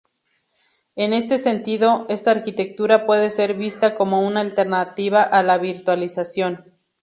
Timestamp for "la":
5.43-5.59